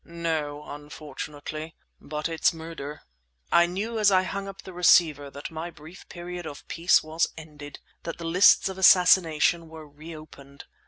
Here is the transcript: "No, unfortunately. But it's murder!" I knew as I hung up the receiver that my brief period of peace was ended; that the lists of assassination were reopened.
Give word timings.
"No, 0.03 0.63
unfortunately. 0.65 1.75
But 1.99 2.27
it's 2.27 2.55
murder!" 2.55 3.03
I 3.51 3.67
knew 3.67 3.99
as 3.99 4.09
I 4.09 4.23
hung 4.23 4.47
up 4.47 4.63
the 4.63 4.73
receiver 4.73 5.29
that 5.29 5.51
my 5.51 5.69
brief 5.69 6.09
period 6.09 6.47
of 6.47 6.67
peace 6.67 7.03
was 7.03 7.27
ended; 7.37 7.77
that 8.01 8.17
the 8.17 8.25
lists 8.25 8.67
of 8.67 8.79
assassination 8.79 9.69
were 9.69 9.87
reopened. 9.87 10.65